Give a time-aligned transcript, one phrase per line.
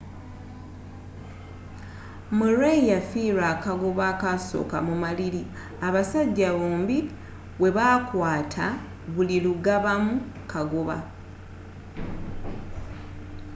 [2.37, 5.43] murray yafiirwa akagoba ak'asooka mu maliri
[5.87, 6.97] abasajja bombi
[7.59, 8.67] bwe baakwaata
[9.13, 10.13] buli lugabamu
[10.51, 10.97] kagoba